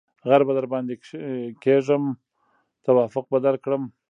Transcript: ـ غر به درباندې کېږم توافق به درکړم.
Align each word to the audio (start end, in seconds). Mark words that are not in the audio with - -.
ـ 0.15 0.27
غر 0.29 0.41
به 0.47 0.53
درباندې 0.57 0.95
کېږم 1.63 2.03
توافق 2.85 3.25
به 3.31 3.39
درکړم. 3.45 3.83